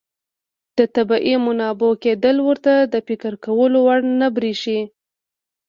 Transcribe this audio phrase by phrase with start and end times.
[0.77, 4.79] د طبیعي منابعو کمېدل ورته د فکر کولو وړ نه بريښي.